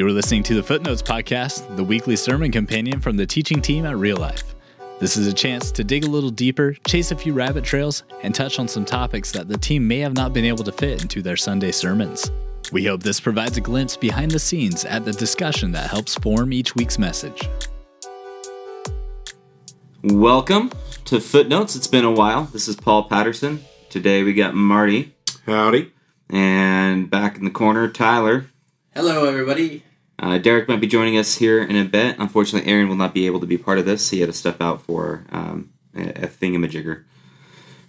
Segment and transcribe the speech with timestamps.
[0.00, 3.98] You're listening to the Footnotes Podcast, the weekly sermon companion from the teaching team at
[3.98, 4.54] Real Life.
[4.98, 8.34] This is a chance to dig a little deeper, chase a few rabbit trails, and
[8.34, 11.20] touch on some topics that the team may have not been able to fit into
[11.20, 12.30] their Sunday sermons.
[12.72, 16.54] We hope this provides a glimpse behind the scenes at the discussion that helps form
[16.54, 17.46] each week's message.
[20.02, 20.72] Welcome
[21.04, 21.76] to Footnotes.
[21.76, 22.44] It's been a while.
[22.44, 23.62] This is Paul Patterson.
[23.90, 25.14] Today we got Marty.
[25.44, 25.92] Howdy.
[26.30, 28.46] And back in the corner, Tyler.
[28.94, 29.84] Hello, everybody.
[30.20, 32.16] Uh, Derek might be joining us here in a bit.
[32.18, 34.10] Unfortunately, Aaron will not be able to be part of this.
[34.10, 37.04] He had to step out for um, a, thingamajigger.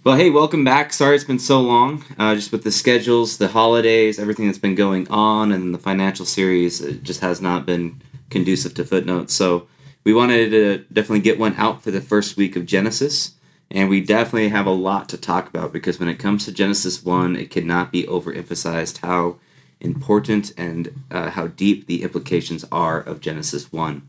[0.06, 0.94] Well, hey, welcome back.
[0.94, 2.06] Sorry it's been so long.
[2.18, 6.26] Uh, just with the schedules, the holidays, everything that's been going on, and the financial
[6.26, 9.34] series, it just has not been conducive to footnotes.
[9.34, 9.68] So
[10.06, 13.34] we wanted to definitely get one out for the first week of Genesis.
[13.70, 17.04] And we definitely have a lot to talk about because when it comes to Genesis
[17.04, 19.38] 1, it cannot be overemphasized how
[19.82, 24.02] important and uh, how deep the implications are of Genesis 1.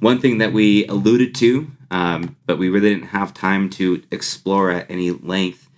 [0.00, 4.70] One thing that we alluded to, um, but we really didn't have time to explore
[4.70, 5.68] at any length,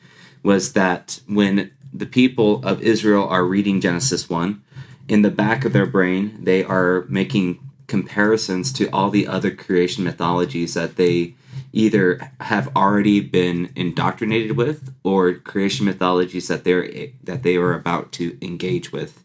[0.42, 4.62] was that when the people of Israel are reading Genesis 1,
[5.08, 10.04] in the back of their brain, they are making comparisons to all the other creation
[10.04, 11.34] mythologies that they
[11.72, 16.88] either have already been indoctrinated with or creation mythologies that they're
[17.22, 19.24] that they are about to engage with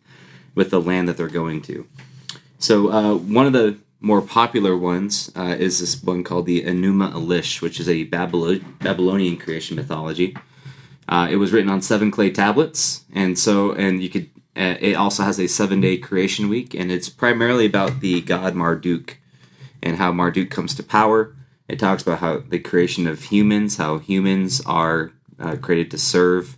[0.56, 1.88] with the land that they're going to.
[2.60, 7.14] So uh, one of the more popular ones uh, is this one called the Enuma
[7.14, 10.36] Elish, which is a Babylon- Babylonian creation mythology.
[11.08, 14.30] Uh, it was written on seven clay tablets, and so and you could.
[14.56, 19.18] Uh, it also has a seven-day creation week, and it's primarily about the god Marduk
[19.82, 21.36] and how Marduk comes to power.
[21.68, 26.58] It talks about how the creation of humans, how humans are uh, created to serve,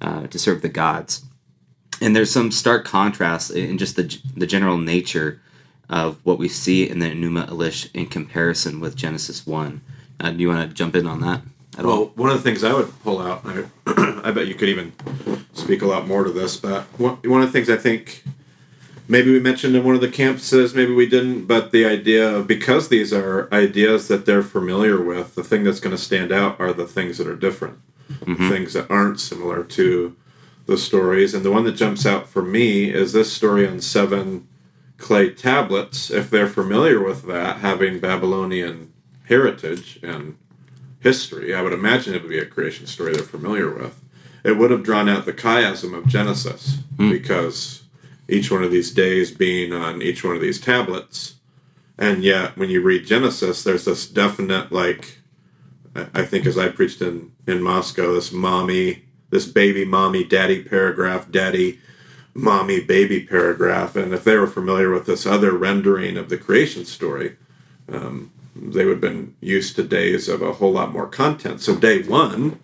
[0.00, 1.24] uh, to serve the gods,
[2.00, 5.40] and there's some stark contrast in just the the general nature
[5.88, 9.82] of what we see in the Enuma Elish in comparison with Genesis one.
[10.18, 11.42] Uh, do you want to jump in on that?
[11.78, 12.06] At well, all?
[12.14, 13.64] one of the things I would pull out, I,
[14.24, 14.92] I bet you could even
[15.52, 18.24] speak a lot more to this, but one, one of the things I think
[19.08, 22.46] maybe we mentioned in one of the campuses, maybe we didn't, but the idea of
[22.46, 26.58] because these are ideas that they're familiar with, the thing that's going to stand out
[26.60, 27.78] are the things that are different,
[28.10, 28.48] mm-hmm.
[28.48, 30.16] things that aren't similar to
[30.66, 31.34] the stories.
[31.34, 34.48] And the one that jumps out for me is this story on seven
[34.98, 36.10] clay tablets.
[36.10, 38.92] If they're familiar with that, having Babylonian
[39.24, 40.36] heritage and
[41.00, 44.00] history, I would imagine it would be a creation story they're familiar with.
[44.44, 47.10] It would have drawn out the chiasm of Genesis mm.
[47.10, 47.81] because
[48.32, 51.34] each one of these days being on each one of these tablets.
[51.98, 55.18] And yet, when you read Genesis, there's this definite, like,
[55.94, 61.30] I think as I preached in, in Moscow, this mommy, this baby mommy daddy paragraph,
[61.30, 61.80] daddy
[62.34, 63.94] mommy baby paragraph.
[63.94, 67.36] And if they were familiar with this other rendering of the creation story,
[67.92, 71.60] um, they would have been used to days of a whole lot more content.
[71.60, 72.58] So day one,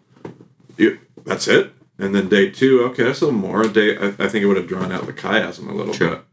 [0.78, 1.72] you, that's it.
[1.98, 3.64] And then day two, okay, that's a little more.
[3.64, 6.10] Day, I, I think it would have drawn out the chiasm a little sure.
[6.10, 6.24] bit,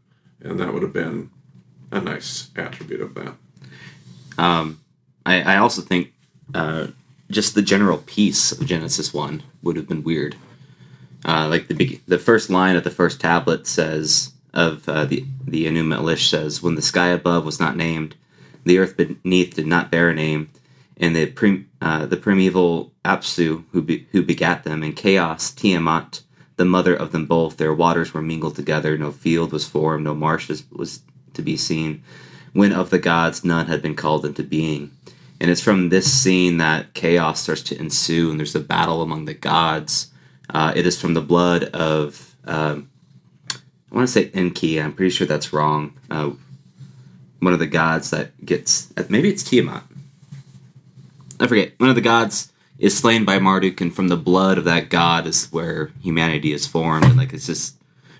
[0.42, 1.30] and that would have been
[1.90, 3.34] a nice attribute of that.
[4.38, 4.80] Um,
[5.24, 6.12] I, I also think
[6.54, 6.88] uh,
[7.30, 10.36] just the general piece of Genesis one would have been weird.
[11.24, 15.24] Uh, like the big, the first line of the first tablet says of uh, the
[15.44, 18.14] the Enuma Elish says, "When the sky above was not named,
[18.64, 20.50] the earth beneath did not bear a name,
[20.96, 26.22] and the prim, uh, the primeval Apsu who be, who begat them, and chaos Tiamat,
[26.56, 27.56] the mother of them both.
[27.56, 28.96] Their waters were mingled together.
[28.96, 31.00] No field was formed, no marsh was
[31.34, 32.02] to be seen.
[32.52, 34.92] When of the gods none had been called into being."
[35.38, 39.26] And it's from this scene that chaos starts to ensue, and there's a battle among
[39.26, 40.10] the gods.
[40.48, 42.88] Uh, it is from the blood of, um,
[43.52, 45.92] I want to say Enki, I'm pretty sure that's wrong.
[46.10, 46.30] Uh,
[47.40, 49.82] one of the gods that gets, maybe it's Tiamat.
[51.38, 51.72] I forget.
[51.78, 55.26] One of the gods is slain by Marduk, and from the blood of that god
[55.26, 57.04] is where humanity is formed.
[57.04, 57.74] And like it's this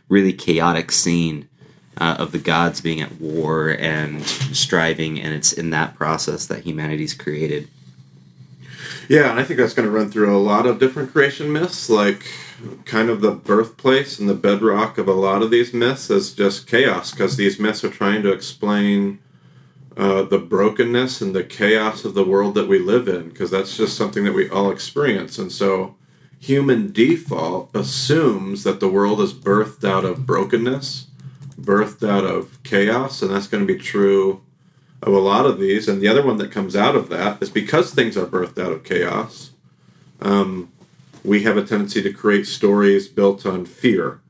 [0.08, 1.48] really chaotic scene
[1.98, 6.64] uh, of the gods being at war and striving, and it's in that process that
[6.64, 7.68] humanity's created.
[9.08, 11.88] Yeah, and I think that's going to run through a lot of different creation myths,
[11.88, 12.26] like
[12.84, 16.66] kind of the birthplace and the bedrock of a lot of these myths is just
[16.66, 19.20] chaos, because these myths are trying to explain
[19.96, 23.76] uh, the brokenness and the chaos of the world that we live in, because that's
[23.76, 25.38] just something that we all experience.
[25.38, 25.96] And so
[26.38, 31.06] human default assumes that the world is birthed out of brokenness
[31.60, 34.42] birthed out of chaos, and that's going to be true
[35.02, 35.88] of a lot of these.
[35.88, 38.72] And the other one that comes out of that is because things are birthed out
[38.72, 39.50] of chaos,
[40.20, 40.72] um,
[41.24, 44.20] we have a tendency to create stories built on fear.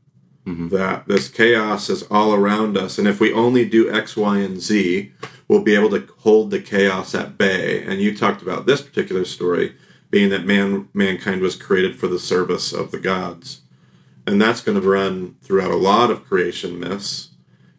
[0.68, 4.60] that this chaos is all around us, and if we only do X, Y, and
[4.60, 5.12] Z,
[5.48, 7.84] we'll be able to hold the chaos at bay.
[7.84, 9.76] And you talked about this particular story
[10.10, 13.62] being that man mankind was created for the service of the gods,
[14.26, 17.30] and that's going to run throughout a lot of creation myths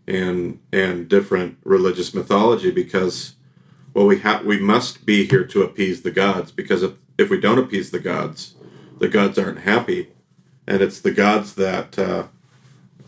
[0.08, 3.36] and and different religious mythology because
[3.94, 7.40] well we have we must be here to appease the gods because if if we
[7.40, 8.56] don't appease the gods
[9.00, 10.10] the gods aren't happy
[10.66, 12.28] and it's the gods that uh,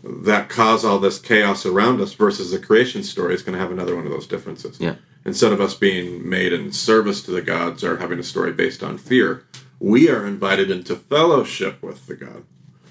[0.02, 3.70] that cause all this chaos around us versus the creation story is going to have
[3.72, 4.94] another one of those differences Yeah.
[5.24, 8.82] instead of us being made in service to the gods or having a story based
[8.82, 9.44] on fear
[9.78, 12.44] we are invited into fellowship with the god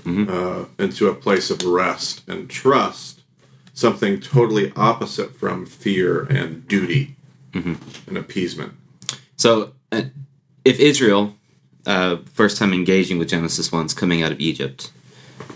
[0.07, 3.21] uh, into a place of rest and trust
[3.73, 7.15] something totally opposite from fear and duty
[7.53, 8.73] and appeasement.
[9.37, 10.03] So, uh,
[10.65, 11.35] if Israel,
[11.85, 14.91] uh, first time engaging with Genesis 1's coming out of Egypt,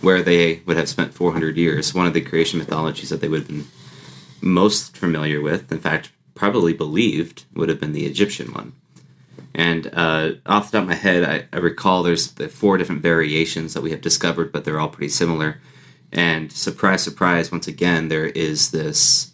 [0.02, 3.42] where they would have spent 400 years, one of the creation mythologies that they would
[3.42, 3.68] have been
[4.42, 8.74] most familiar with, in fact, probably believed, would have been the Egyptian one.
[9.56, 13.02] And uh, off the top of my head, I, I recall there's the four different
[13.02, 15.62] variations that we have discovered, but they're all pretty similar.
[16.12, 19.32] And surprise, surprise, once again, there is this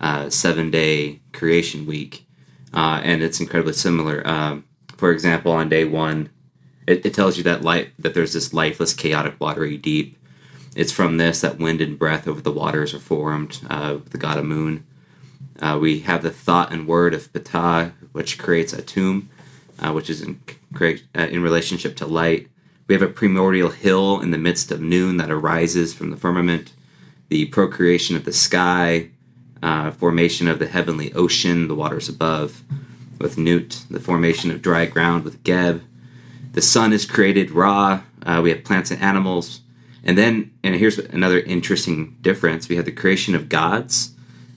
[0.00, 2.26] uh, seven day creation week,
[2.72, 4.26] uh, and it's incredibly similar.
[4.26, 4.64] Um,
[4.96, 6.30] for example, on day one,
[6.88, 10.16] it, it tells you that light that there's this lifeless, chaotic, watery deep.
[10.74, 13.60] It's from this that wind and breath over the waters are formed.
[13.68, 14.86] Uh, the god of moon.
[15.60, 19.26] Uh, we have the thought and word of Ptah, which creates Atum,
[19.78, 20.40] uh, which is in,
[20.80, 22.48] uh, in relationship to light.
[22.86, 26.72] We have a primordial hill in the midst of Nun that arises from the firmament.
[27.28, 29.10] The procreation of the sky,
[29.62, 32.62] uh, formation of the heavenly ocean, the waters above,
[33.20, 35.82] with Nut, the formation of dry ground with Geb.
[36.58, 38.02] The sun is created Ra.
[38.20, 39.60] Uh, we have plants and animals.
[40.02, 44.12] And then, and here's another interesting difference we have the creation of gods,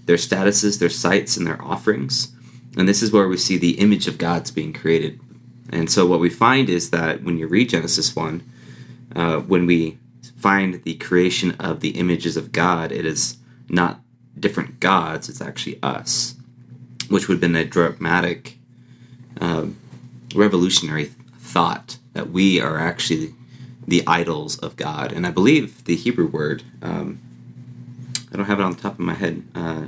[0.08, 2.34] their statuses, their sites, and their offerings.
[2.76, 5.20] And this is where we see the image of gods being created.
[5.70, 8.52] And so, what we find is that when you read Genesis 1,
[9.16, 10.00] uh, when we
[10.38, 13.38] find the creation of the images of God, it is
[13.70, 14.02] not
[14.40, 16.34] different gods, it's actually us,
[17.10, 18.58] which would have been a dramatic,
[19.40, 19.78] um,
[20.34, 21.12] revolutionary
[21.52, 23.34] thought that we are actually
[23.88, 25.12] the idols of God.
[25.12, 27.20] And I believe the Hebrew word, um,
[28.32, 29.44] I don't have it on the top of my head.
[29.54, 29.86] Uh,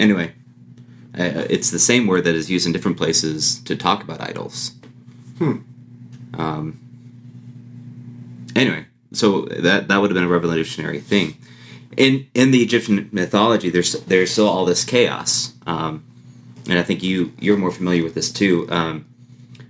[0.00, 0.32] anyway,
[1.18, 4.72] uh, it's the same word that is used in different places to talk about idols.
[5.38, 5.58] Hmm.
[6.34, 6.80] Um,
[8.54, 11.36] anyway, so that that would have been a revolutionary thing.
[11.96, 16.04] In in the Egyptian mythology, there's there's still all this chaos, um,
[16.68, 18.66] and I think you you're more familiar with this too.
[18.70, 19.06] Um,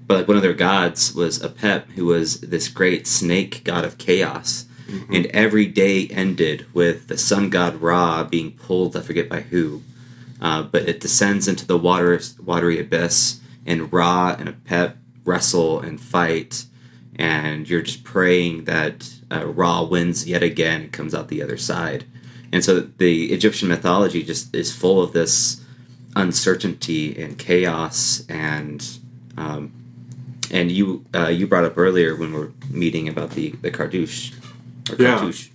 [0.06, 4.66] but one of their gods was Apep, who was this great snake god of chaos,
[5.12, 8.96] and every day ended with the sun god Ra being pulled.
[8.96, 9.82] I forget by who,
[10.40, 16.00] uh, but it descends into the water watery abyss, and Ra and Apep wrestle and
[16.00, 16.64] fight,
[17.16, 21.58] and you're just praying that uh, Ra wins yet again and comes out the other
[21.58, 22.06] side.
[22.50, 25.62] And so the Egyptian mythology just is full of this
[26.16, 28.98] uncertainty and chaos and
[29.36, 29.72] um,
[30.50, 34.32] and you uh, you brought up earlier when we are meeting about the the cartouche
[34.90, 35.18] or Yeah.
[35.18, 35.50] cartouche.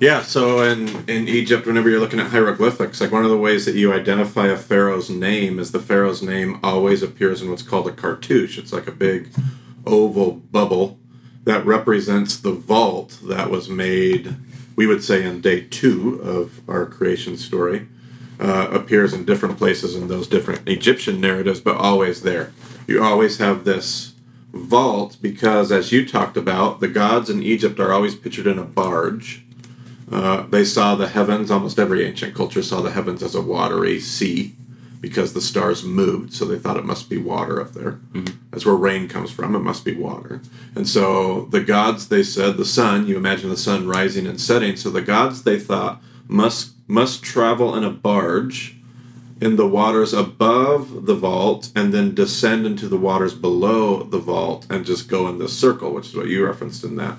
[0.00, 3.66] Yeah, so in, in Egypt, whenever you're looking at hieroglyphics, like one of the ways
[3.66, 7.86] that you identify a pharaoh's name is the pharaoh's name always appears in what's called
[7.86, 8.56] a cartouche.
[8.56, 9.28] It's like a big
[9.84, 10.98] oval bubble
[11.44, 14.36] that represents the vault that was made,
[14.74, 17.86] we would say, in day two of our creation story.
[18.40, 22.52] Uh, appears in different places in those different Egyptian narratives, but always there.
[22.88, 24.14] You always have this
[24.52, 28.64] vault because, as you talked about, the gods in Egypt are always pictured in a
[28.64, 29.44] barge.
[30.10, 34.00] Uh, they saw the heavens, almost every ancient culture saw the heavens as a watery
[34.00, 34.54] sea
[35.00, 38.00] because the stars moved, so they thought it must be water up there.
[38.50, 40.40] That's where rain comes from, it must be water.
[40.74, 44.76] And so the gods, they said, the sun, you imagine the sun rising and setting,
[44.76, 48.76] so the gods, they thought, must must travel in a barge
[49.40, 54.66] in the waters above the vault and then descend into the waters below the vault
[54.70, 57.16] and just go in this circle, which is what you referenced in that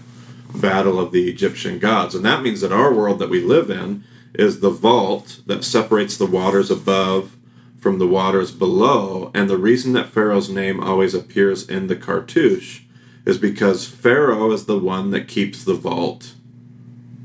[0.55, 2.15] battle of the Egyptian gods.
[2.15, 4.03] And that means that our world that we live in
[4.33, 7.35] is the vault that separates the waters above
[7.79, 9.31] from the waters below.
[9.33, 12.81] And the reason that Pharaoh's name always appears in the cartouche
[13.25, 16.33] is because Pharaoh is the one that keeps the vault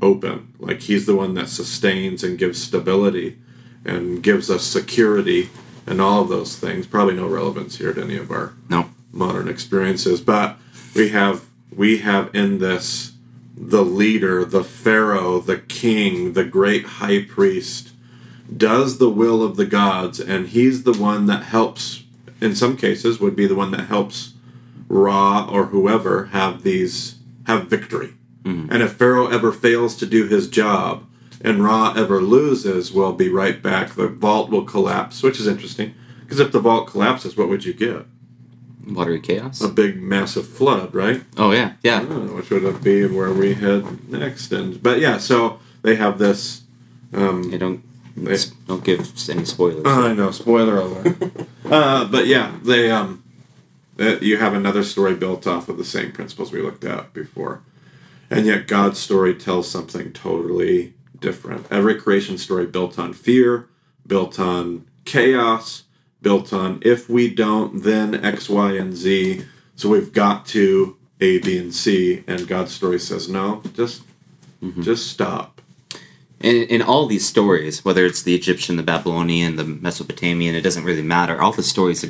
[0.01, 0.53] open.
[0.59, 3.37] Like he's the one that sustains and gives stability
[3.85, 5.49] and gives us security
[5.87, 6.87] and all of those things.
[6.87, 8.89] Probably no relevance here to any of our No.
[9.11, 10.57] modern experiences, but
[10.95, 13.13] we have we have in this
[13.55, 17.91] the leader, the pharaoh, the king, the great high priest
[18.55, 22.03] does the will of the gods, and he's the one that helps.
[22.41, 24.33] In some cases, would be the one that helps
[24.89, 27.15] Ra or whoever have these
[27.45, 28.13] have victory.
[28.43, 31.05] And if Pharaoh ever fails to do his job,
[31.41, 33.95] and Ra ever loses, we'll be right back.
[33.95, 37.73] The vault will collapse, which is interesting because if the vault collapses, what would you
[37.73, 38.05] get?
[38.87, 39.61] Watery chaos.
[39.61, 41.23] A big, massive flood, right?
[41.37, 41.99] Oh yeah, yeah.
[41.99, 44.51] Uh, which would be where we head next.
[44.51, 46.63] And but yeah, so they have this.
[47.13, 47.83] Um, Hey, don't
[48.15, 49.85] they, don't give any spoilers.
[49.85, 51.17] I know, spoiler alert.
[51.65, 53.23] uh, but yeah, they um,
[53.99, 57.61] uh, you have another story built off of the same principles we looked at before,
[58.31, 61.67] and yet God's story tells something totally different.
[61.69, 63.67] Every creation story built on fear,
[64.07, 65.83] built on chaos,
[66.21, 69.43] built on if we don't, then X, Y, and Z.
[69.75, 74.03] So we've got to A, B, and C, and God's story says no, just
[74.81, 75.61] just stop.
[76.39, 80.83] in, in all these stories, whether it's the Egyptian, the Babylonian, the Mesopotamian, it doesn't
[80.83, 81.41] really matter.
[81.41, 82.05] All the stories,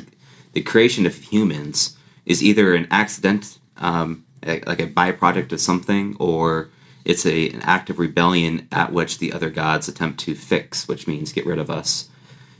[0.52, 6.68] the, creation of humans is either an accident, um, like a byproduct of something, or
[7.04, 11.06] it's a, an act of rebellion at which the other gods attempt to fix, which
[11.06, 12.08] means get rid of us.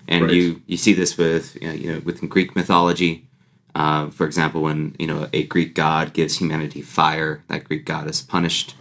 [0.08, 0.34] And Right.
[0.34, 3.26] you, you see this with you know, you know with Greek mythology.
[3.74, 8.08] Uh, for example, when you know a Greek god gives humanity fire, that Greek god
[8.08, 8.74] is punished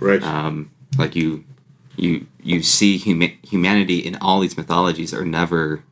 [0.00, 0.22] Right.
[0.22, 1.44] um, like you
[1.96, 5.82] you you see huma- humanity in all these mythologies are never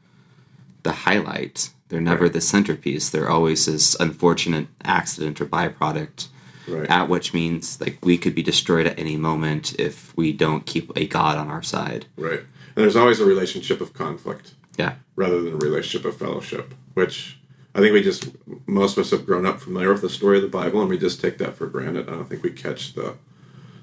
[0.83, 2.33] the highlight they're never Right.
[2.35, 6.29] the centerpiece they're always this unfortunate accident or byproduct
[6.69, 6.89] right.
[6.91, 10.91] at which means like we could be destroyed at any moment if we don't keep
[10.97, 12.41] a god on our side Right.
[12.77, 17.39] And there's always a relationship of conflict yeah rather than a relationship of fellowship, which
[17.75, 18.29] I think we just,
[18.67, 20.99] most of us have grown up familiar with the story of the Bible and we
[20.99, 22.09] just take that for granted.
[22.09, 23.17] I don't think we catch the,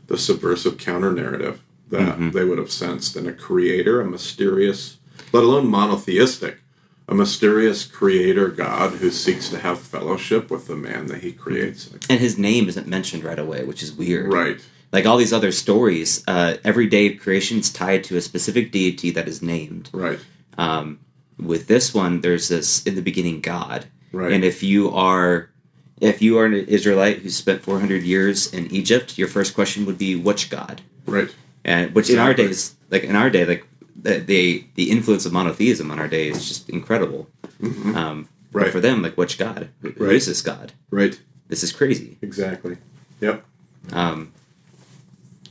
[0.07, 2.31] the subversive counter narrative that mm-hmm.
[2.31, 4.97] they would have sensed in a creator, a mysterious,
[5.33, 6.60] let alone monotheistic,
[7.11, 11.89] a mysterious creator God who seeks to have fellowship with the man that he creates.
[12.09, 14.59] and his name isn't mentioned right away which is weird Right.
[14.93, 18.71] like all these other stories uh, every day of creation is tied to a specific
[18.71, 20.19] deity that is named Right.
[20.57, 20.99] um,
[21.37, 24.31] with this one there's this in the beginning god Right.
[24.31, 25.49] and if you are
[25.99, 29.97] if you are an israelite who spent 400 years in egypt your first question would
[29.97, 31.29] be which god Right.
[31.65, 32.47] and which in our Exactly.
[32.47, 36.27] days like in our day like the the, the influence of monotheism on our day
[36.29, 38.57] is just incredible um, Mm-hmm.
[38.57, 38.71] Right.
[38.71, 40.15] for them like which god who Right.
[40.15, 41.19] is this god Right.
[41.47, 42.77] this is crazy Exactly.
[43.21, 43.45] Yep.
[43.93, 44.33] um,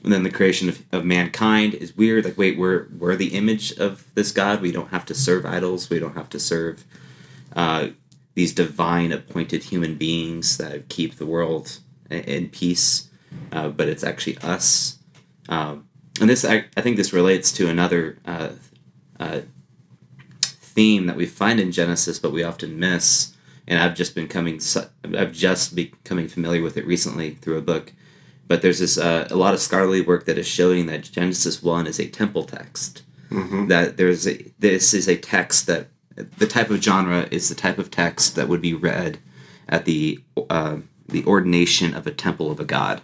[0.02, 2.24] and then the creation of, of mankind is weird.
[2.24, 4.62] Like, wait, we're we're the image of this God.
[4.62, 5.90] We don't have to serve idols.
[5.90, 6.84] We don't have to serve
[7.54, 7.88] uh,
[8.34, 11.80] these divine appointed human beings that keep the world
[12.10, 13.10] in, in peace.
[13.52, 14.98] Uh, but it's actually us.
[15.50, 15.86] Um,
[16.20, 18.50] and this, I, I think, this relates to another uh,
[19.18, 19.40] uh,
[20.42, 23.34] theme that we find in Genesis, but we often miss.
[23.66, 24.60] And I've just been coming,
[25.16, 27.92] I've just becoming familiar with it recently through a book.
[28.48, 31.86] But there's this uh, a lot of scholarly work that is showing that Genesis one
[31.86, 33.02] is a temple text.
[33.68, 35.86] That there's a this is a text that
[36.16, 39.20] the type of genre is the type of text that would be read
[39.68, 40.18] at the
[40.50, 43.02] uh, the ordination of a temple of a god.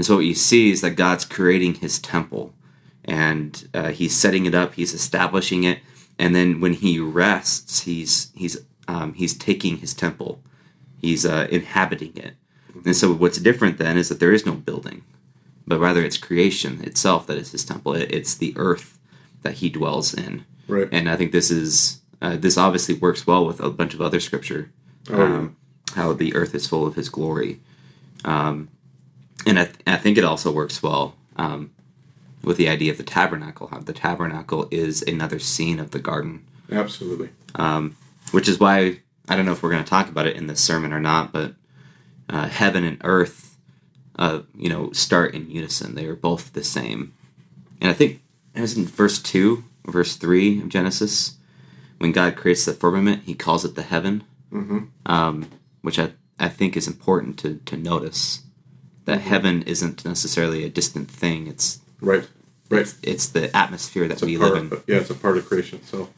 [0.00, 2.54] And so what you see is that God's creating His temple,
[3.04, 4.72] and uh, He's setting it up.
[4.72, 5.80] He's establishing it,
[6.18, 8.56] and then when He rests, He's He's
[8.88, 10.40] um, He's taking His temple.
[11.02, 12.32] He's uh, inhabiting it.
[12.86, 15.04] And so what's different then is that there is no building,
[15.66, 17.92] but rather it's creation itself that is His temple.
[17.92, 18.98] It, it's the earth
[19.42, 20.46] that He dwells in.
[20.66, 20.88] Right.
[20.90, 24.18] And I think this is uh, this obviously works well with a bunch of other
[24.18, 24.72] scripture.
[25.10, 25.24] Oh, yeah.
[25.24, 25.56] um,
[25.94, 27.60] How the earth is full of His glory,
[28.24, 28.70] um,
[29.46, 31.70] and I, th- I think it also works well um,
[32.42, 33.68] with the idea of the tabernacle.
[33.68, 37.30] How the tabernacle is another scene of the garden, Absolutely.
[37.54, 37.96] um,
[38.32, 40.60] which is why I don't know if we're going to talk about it in this
[40.60, 41.54] sermon or not, but
[42.28, 43.56] uh, heaven and earth,
[44.16, 45.94] uh, you know, start in unison.
[45.94, 47.12] They are both the same,
[47.80, 48.20] and I think
[48.54, 51.36] it was in verse two, verse three of Genesis,
[51.98, 54.78] when God creates the firmament, He calls it the heaven, Mm-hmm.
[55.06, 55.48] um,
[55.82, 58.40] which I I think is important to to notice
[59.04, 61.46] that heaven isn't necessarily a distant thing.
[61.46, 62.28] It's Right.
[62.70, 62.82] Right.
[62.82, 64.82] it's, it's the atmosphere that It's we part, live in.
[64.86, 66.08] Yeah, it's a part of creation So,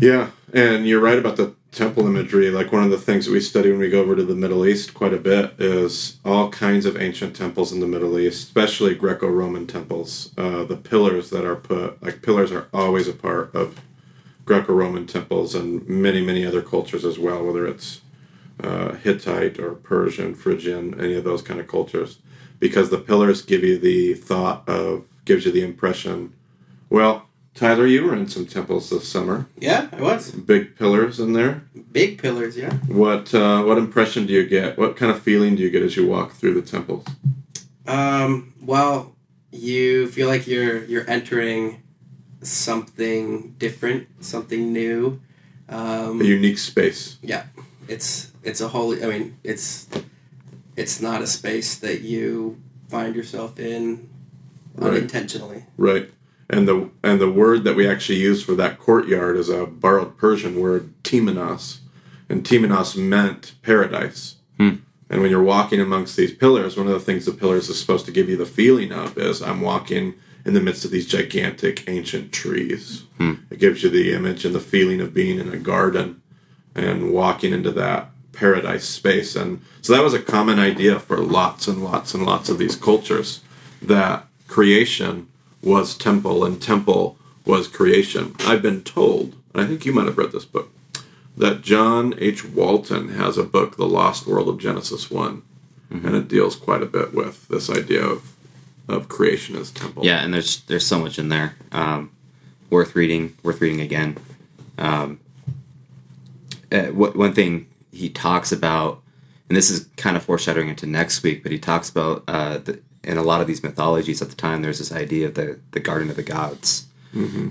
[0.00, 2.50] Yeah, and you're right about the temple imagery.
[2.50, 4.66] Like one of the things that we study when we go over to the Middle
[4.66, 8.94] East quite a bit is all kinds of ancient temples in the Middle East, especially
[8.94, 10.30] Greco-Roman temples.
[10.38, 13.80] Uh, the pillars that are put, like pillars, are always a part of
[14.44, 18.00] Greco-Roman temples and many, many other cultures as well, whether it's
[18.62, 22.18] uh, Hittite or Persian, Phrygian, any of those kind of cultures,
[22.60, 26.32] because the pillars give you the thought of gives you the impression.
[26.90, 29.46] Well, Tyler, you were in some temples this summer.
[29.58, 30.32] Yeah, I was.
[30.32, 31.62] Big pillars in there.
[31.92, 32.74] Big pillars, yeah.
[32.88, 34.76] What uh, what impression do you get?
[34.76, 37.06] What kind of feeling do you get as you walk through the temples?
[37.86, 39.14] Um, well,
[39.52, 41.82] you feel like you're you're entering
[42.42, 45.20] something different, something new.
[45.68, 47.18] Um, A unique space.
[47.88, 49.02] It's it's a holy.
[49.02, 49.88] I mean, it's
[50.76, 54.08] it's not a space that you find yourself in
[54.76, 54.94] Right.
[54.94, 55.66] unintentionally.
[55.76, 56.10] Right.
[56.50, 60.16] And the and the word that we actually use for that courtyard is a borrowed
[60.18, 61.78] Persian word temenos.
[62.28, 64.36] And temenos meant paradise.
[64.58, 64.76] Hmm.
[65.08, 68.06] And when you're walking amongst these pillars, one of the things the pillars is supposed
[68.06, 70.14] to give you the feeling of is I'm walking
[70.44, 73.04] in the midst of these gigantic ancient trees.
[73.18, 73.34] Hmm.
[73.50, 76.20] It gives you the image and the feeling of being in a garden
[76.74, 79.36] and walking into that paradise space.
[79.36, 82.76] And so that was a common idea for lots and lots and lots of these
[82.76, 83.40] cultures
[83.80, 85.28] that creation
[85.62, 88.34] was temple and temple was creation.
[88.40, 90.70] I've been told, and I think you might have read this book,
[91.36, 92.44] that John H.
[92.44, 95.42] Walton has a book, The Lost World of Genesis one
[96.02, 98.32] and it deals quite a bit with this idea of
[98.86, 100.04] of creation as temple.
[100.04, 101.56] Yeah, and there's there's so much in there.
[101.72, 102.10] Um,
[102.68, 104.18] worth reading, worth reading again.
[104.76, 105.20] Um,
[106.74, 109.02] uh, what, one thing he talks about,
[109.48, 112.80] and this is kind of foreshadowing into next week, but he talks about uh, the,
[113.02, 115.80] in a lot of these mythologies at the time, there's this idea of the the
[115.80, 116.86] Garden of the Gods,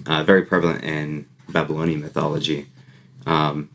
[0.05, 2.67] uh, very prevalent in Babylonian mythology.
[3.25, 3.69] Um,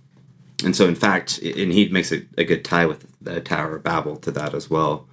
[0.65, 3.85] and so, in fact, and he makes a, a good tie with the Tower of
[3.85, 5.07] Babel to that as well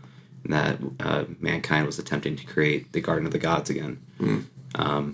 [0.46, 4.00] and that uh, mankind was attempting to create the Garden of the Gods again.
[4.76, 5.14] Um,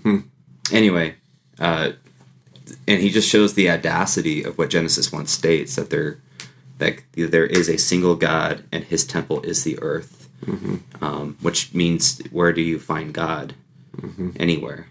[0.70, 1.16] Anyway,
[1.58, 1.92] uh,
[2.86, 6.18] and he just shows the audacity of what Genesis one states that there
[6.78, 10.28] that there is a single God and His temple is the earth,
[11.00, 13.54] um, which means where do you find God?
[14.40, 14.88] Anywhere.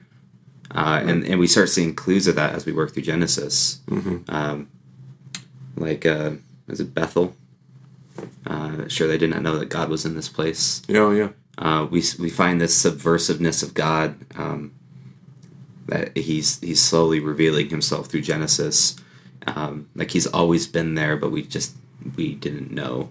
[0.74, 3.82] Uh, and, and we start seeing clues of that as we work through Genesis.
[4.30, 4.70] Um,
[5.76, 6.32] like, uh,
[6.70, 7.36] is it Bethel?
[8.46, 10.82] Uh, sure, they did not know that God was in this place.
[10.88, 11.30] Yeah, yeah.
[11.58, 14.74] Uh, we we find this subversiveness of God um,
[15.88, 18.96] that he's he's slowly revealing himself through Genesis.
[19.48, 21.76] Um, like he's always been there, but we just
[22.16, 23.10] we didn't know.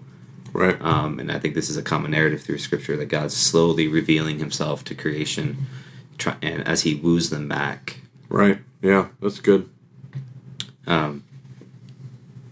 [0.53, 0.81] Right.
[0.81, 4.39] Um, and I think this is a common narrative through Scripture that God's slowly revealing
[4.39, 5.67] Himself to creation,
[6.17, 8.01] try, and as He woos them back.
[8.27, 8.59] Right.
[8.81, 9.69] Yeah, that's good.
[10.87, 11.23] Um,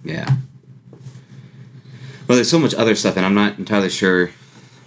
[0.04, 0.38] yeah.
[2.28, 4.32] Well, there's so much other stuff, and I'm not entirely sure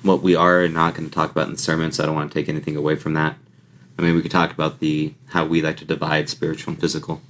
[0.02, 2.14] what we are and not going to talk about in the sermon, so I don't
[2.14, 3.36] want to take anything away from that.
[4.02, 7.20] I mean, we could talk about the how we like to divide spiritual and physical,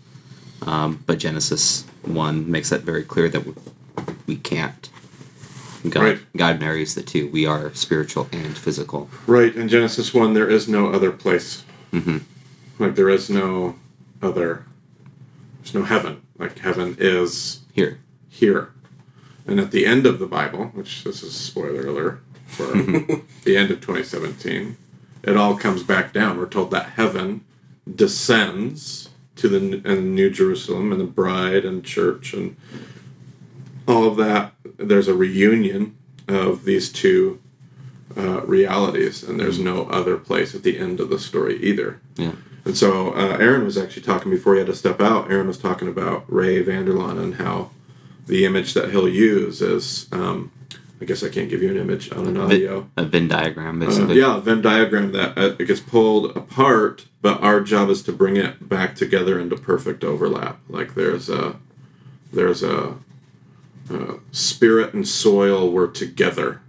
[0.62, 3.52] um, but Genesis one makes that very clear that we,
[4.26, 4.88] we can't.
[5.88, 6.18] God, Right.
[6.36, 7.28] God marries the two.
[7.28, 9.10] We are spiritual and physical.
[9.26, 9.54] Right.
[9.54, 11.64] In Genesis 1, there is no other place.
[11.90, 12.18] hmm
[12.78, 13.74] Like, there is no
[14.22, 14.64] other.
[15.60, 16.22] There's no heaven.
[16.38, 18.70] Like, heaven is Here, here.
[19.46, 22.66] And at the end of the Bible, which this is spoiler alert for
[23.44, 24.76] the end of 2017,
[25.22, 26.38] it all comes back down.
[26.38, 27.44] We're told that heaven
[27.92, 32.56] descends to the and New Jerusalem and the bride and church and
[33.86, 34.52] all of that.
[34.76, 35.96] There's a reunion
[36.28, 37.40] of these two
[38.16, 42.00] uh, realities, and there's no other place at the end of the story either.
[42.16, 42.32] yeah,
[42.64, 45.30] And so uh, Aaron was actually talking before he had to step out.
[45.30, 47.70] Aaron was talking about Ray Vander Laan and how
[48.26, 50.52] the image that he'll use is, um,
[51.02, 52.88] I guess I can't give you an image on an audio.
[52.96, 54.20] a Venn diagram Uh, basically.
[54.20, 58.36] yeah, Venn diagram that uh, it gets pulled apart, but our job is to bring
[58.36, 60.60] it back together into perfect overlap.
[60.68, 61.56] Like there's a
[62.32, 62.94] there's a,
[63.92, 66.60] uh spirit and soil were together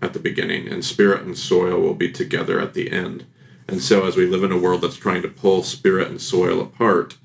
[0.00, 3.26] at the beginning, and spirit and soil will be together at the end.
[3.66, 6.60] And so, as we live in a world that's trying to pull spirit and soil
[6.60, 7.16] apart,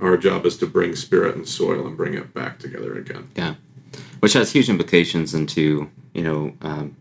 [0.00, 3.30] our job is to bring spirit and soil and bring it back together again.
[3.36, 3.54] Yeah,
[4.20, 6.96] which has huge implications into you know um,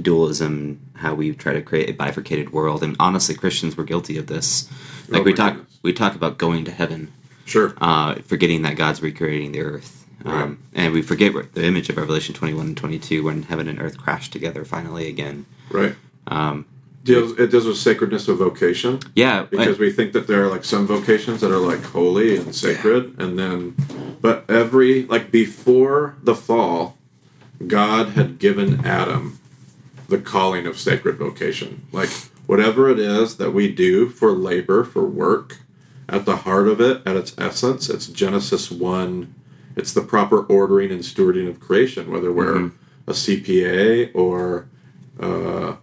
[0.00, 4.26] dualism, how we try to create a bifurcated world, and honestly, Christians were guilty of
[4.26, 4.68] this.
[5.08, 5.78] Like Oh we talk, goodness.
[5.82, 7.12] we talk about going to heaven,
[7.44, 7.74] Sure.
[7.80, 10.56] uh, forgetting that God's recreating the earth, um, Right.
[10.74, 13.80] and we forget the image of Revelation twenty one and twenty two when heaven and
[13.80, 15.46] earth crash together finally again.
[15.70, 15.94] Right.
[16.26, 16.66] Um,
[17.08, 19.00] Deals, it deals with sacredness of vocation.
[19.14, 22.54] yeah, because we think that there are like some vocations that are like holy and
[22.54, 23.74] sacred and then
[24.20, 26.96] but every like before the fall
[27.66, 29.38] god had given adam
[30.08, 31.86] the calling of sacred vocation.
[31.92, 32.08] Like
[32.46, 35.58] whatever it is that we do for labor for work
[36.08, 39.34] at the heart of it at its essence it's genesis 1
[39.76, 42.66] it's the proper ordering and stewarding of creation whether we're
[43.06, 44.66] a cpa or
[45.20, 45.76] uh,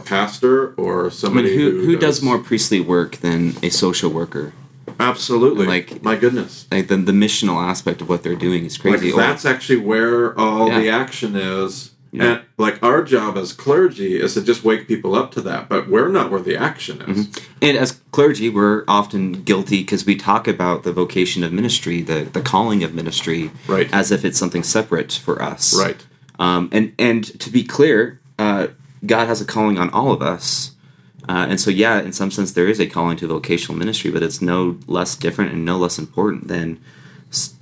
[0.00, 4.52] pastor or I mean, somebody who, who does more priestly work than a social worker?
[5.00, 5.66] Absolutely.
[5.66, 6.66] Like- my goodness.
[6.70, 9.12] Like the, the missional aspect of what they're doing is Like crazy.
[9.12, 10.80] Or- that's actually where all Yeah.
[10.80, 11.90] the action is.
[12.14, 12.24] Yeah.
[12.24, 15.88] And like our job as clergy is to just wake people up to that, but
[15.88, 17.28] we're not where the action is.
[17.62, 22.28] And as clergy, we're often guilty because we talk about the vocation of ministry, the,
[22.30, 23.88] the calling of ministry, Right.
[23.94, 25.74] as if it's something separate for us.
[25.74, 26.04] Right.
[26.38, 28.20] Um, and, and to be clear,
[29.04, 30.72] God has a calling on all of us.
[31.28, 34.22] Uh, and so, yeah, in some sense, there is a calling to vocational ministry, but
[34.22, 36.80] it's no less different and no less important than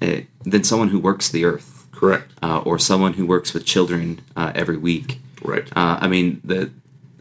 [0.00, 2.32] eh, than someone who works the earth Correct.
[2.42, 5.20] uh, or someone who works with children uh, every week.
[5.42, 5.68] Right.
[5.76, 6.70] Uh, I mean, the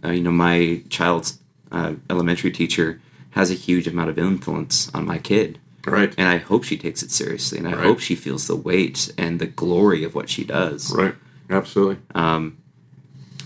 [0.04, 1.40] uh, you know my child's
[1.74, 3.02] uh, elementary teacher
[3.32, 6.14] has a huge amount of influence on my kid, right.
[6.18, 7.84] and I hope she takes it seriously, and I Right.
[7.84, 10.92] hope she feels the weight and the glory of what she does.
[10.96, 11.16] Right.
[11.50, 11.98] Absolutely.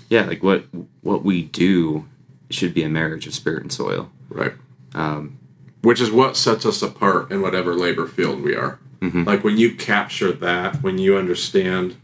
[0.09, 0.65] Yeah, like what
[1.01, 2.05] what we do
[2.49, 4.09] should be a marriage of spirit and soil.
[4.29, 4.53] Right.
[4.93, 5.39] Um,
[5.81, 8.79] Which is what sets us apart in whatever labor field we are.
[9.01, 9.23] Mm-hmm.
[9.23, 11.95] Like when you capture that, when you understand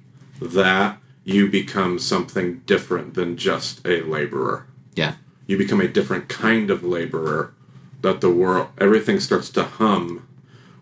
[0.41, 4.65] that, you become something different than just a laborer.
[4.95, 7.53] yeah, You become a different kind of laborer
[8.01, 10.27] that the world, everything starts to hum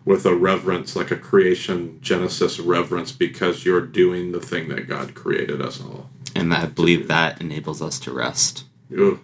[0.04, 5.14] with a reverence, like a creation Genesis reverence, because you're doing the thing that God
[5.14, 6.08] created us all.
[6.34, 9.18] And I believe that enables us to rest Ooh,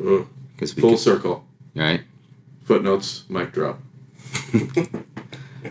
[0.00, 0.28] ooh.
[0.54, 1.44] because Full can, circle.
[1.74, 2.02] right.
[2.64, 3.80] Footnotes, mic drop.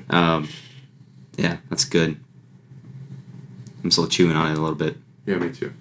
[0.09, 0.49] Um,
[1.37, 2.17] yeah, that's good.
[3.83, 4.97] I'm still chewing on it a little bit.
[5.25, 5.73] Yeah, me too.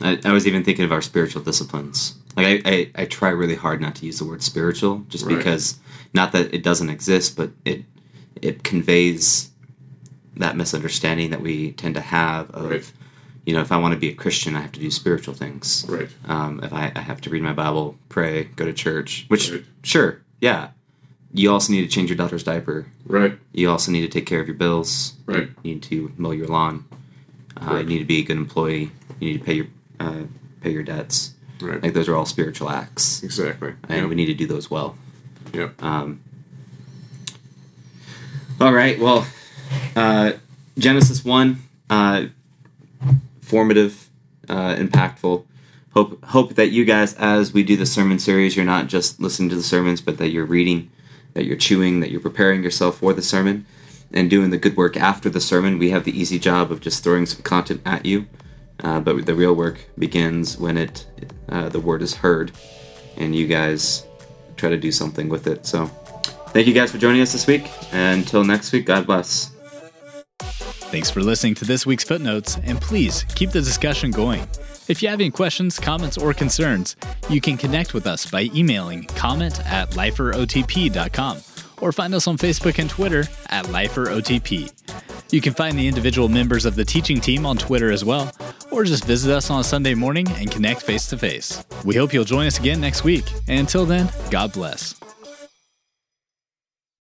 [0.00, 2.16] I, I was even thinking of our spiritual disciplines.
[2.36, 5.36] Like I, I, I try really hard not to use the word spiritual, just Right.
[5.36, 5.78] because
[6.14, 7.84] not that it doesn't exist, but it
[8.40, 9.50] it conveys
[10.36, 12.92] that misunderstanding that we tend to have of Right.
[13.46, 15.84] You know if I want to be a Christian, I have to do spiritual things.
[15.88, 16.08] Right.
[16.26, 19.64] Um, if I, I have to read my Bible, pray, go to church, which Right.
[19.82, 20.68] sure, yeah.
[21.32, 22.86] You also need to change your daughter's diaper.
[23.06, 23.38] Right.
[23.52, 25.14] You also need to take care of your bills.
[25.26, 25.48] Right.
[25.62, 26.84] You need to mow your lawn.
[27.56, 27.82] Uh, Right.
[27.82, 28.90] You need to be a good employee.
[29.20, 29.66] You need to pay your
[30.00, 30.22] uh,
[30.60, 31.34] pay your debts.
[31.60, 31.80] Right.
[31.82, 33.74] Like those are all spiritual acts, Exactly.
[33.88, 34.96] and we need to do those well.
[35.52, 35.82] Yep.
[35.82, 36.20] Um,
[38.60, 38.98] all right.
[38.98, 39.26] Well,
[39.96, 40.32] uh,
[40.78, 41.58] Genesis one,
[43.50, 44.10] uh, formative,
[44.48, 45.44] uh, impactful.
[45.92, 49.48] Hope hope that you guys, as we do the sermon series, you're not just listening
[49.50, 50.90] to the sermons, but that you're reading,
[51.34, 53.66] that you're chewing, that you're preparing yourself for the sermon,
[54.12, 55.78] and doing the good work after the sermon.
[55.78, 58.26] We have the easy job of just throwing some content at you,
[58.84, 61.06] uh, but the real work begins when it
[61.48, 62.52] uh, the word is heard,
[63.16, 64.06] and you guys
[64.56, 65.66] try to do something with it.
[65.66, 65.86] So,
[66.52, 67.68] thank you guys for joining us this week.
[67.92, 69.50] And until next week, God bless.
[70.90, 74.48] Thanks for listening to this week's Footnotes, and please keep the discussion going.
[74.88, 76.96] If you have any questions, comments, or concerns,
[77.28, 81.38] you can connect with us by emailing comment at liferotp.com
[81.80, 84.72] or find us on Facebook and Twitter at liferotp.
[85.32, 88.32] You can find the individual members of the teaching team on Twitter as well,
[88.72, 91.64] or just visit us on a Sunday morning and connect face to face.
[91.84, 94.99] We hope you'll join us again next week, and until then, God bless.